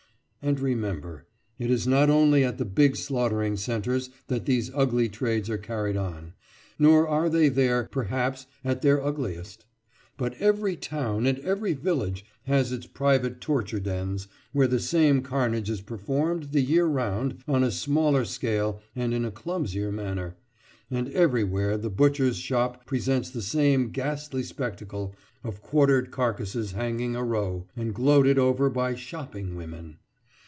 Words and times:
And, 0.43 0.59
remember, 0.59 1.27
it 1.59 1.69
is 1.69 1.85
not 1.85 2.09
only 2.09 2.43
at 2.43 2.57
the 2.57 2.65
big 2.65 2.95
slaughtering 2.95 3.55
centres 3.57 4.09
that 4.25 4.47
these 4.47 4.71
ugly 4.73 5.07
trades 5.07 5.51
are 5.51 5.57
carried 5.59 5.95
on, 5.95 6.33
nor 6.79 7.07
are 7.07 7.29
they 7.29 7.47
there, 7.47 7.87
perhaps, 7.91 8.47
at 8.65 8.81
their 8.81 8.99
ugliest; 9.05 9.65
but 10.17 10.33
every 10.39 10.75
town 10.75 11.27
and 11.27 11.37
every 11.41 11.73
village 11.73 12.25
has 12.45 12.71
its 12.71 12.87
private 12.87 13.39
torture 13.39 13.79
dens 13.79 14.27
where 14.51 14.65
the 14.65 14.79
same 14.79 15.21
carnage 15.21 15.69
is 15.69 15.79
performed 15.79 16.45
the 16.45 16.61
year 16.61 16.87
round 16.87 17.43
on 17.47 17.63
a 17.63 17.69
smaller 17.69 18.25
scale 18.25 18.81
and 18.95 19.13
in 19.13 19.23
a 19.23 19.29
clumsier 19.29 19.91
manner, 19.91 20.37
and 20.89 21.07
everywhere 21.09 21.77
the 21.77 21.91
butcher's 21.91 22.37
shop 22.37 22.83
presents 22.87 23.29
the 23.29 23.43
same 23.43 23.91
ghastly 23.91 24.41
spectacle 24.41 25.13
of 25.43 25.61
quartered 25.61 26.09
carcases 26.09 26.71
hanging 26.71 27.15
a 27.15 27.23
row, 27.23 27.67
and 27.75 27.93
gloated 27.93 28.39
over 28.39 28.71
by 28.71 28.95
"shopping" 28.95 29.55
women. 29.55 29.97